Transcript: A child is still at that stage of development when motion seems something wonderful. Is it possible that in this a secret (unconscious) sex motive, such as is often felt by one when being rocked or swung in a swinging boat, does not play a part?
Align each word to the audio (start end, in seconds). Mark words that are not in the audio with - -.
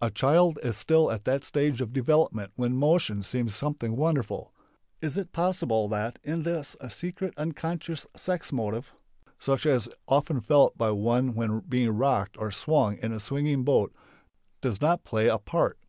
A 0.00 0.12
child 0.12 0.60
is 0.62 0.76
still 0.76 1.10
at 1.10 1.24
that 1.24 1.42
stage 1.42 1.80
of 1.80 1.92
development 1.92 2.52
when 2.54 2.76
motion 2.76 3.24
seems 3.24 3.52
something 3.56 3.96
wonderful. 3.96 4.54
Is 5.00 5.18
it 5.18 5.32
possible 5.32 5.88
that 5.88 6.20
in 6.22 6.42
this 6.42 6.76
a 6.78 6.88
secret 6.88 7.34
(unconscious) 7.36 8.06
sex 8.14 8.52
motive, 8.52 8.92
such 9.40 9.66
as 9.66 9.88
is 9.88 9.94
often 10.06 10.40
felt 10.40 10.78
by 10.78 10.92
one 10.92 11.34
when 11.34 11.58
being 11.68 11.90
rocked 11.90 12.36
or 12.38 12.52
swung 12.52 12.98
in 12.98 13.10
a 13.10 13.18
swinging 13.18 13.64
boat, 13.64 13.92
does 14.60 14.80
not 14.80 15.02
play 15.02 15.26
a 15.26 15.36
part? 15.38 15.80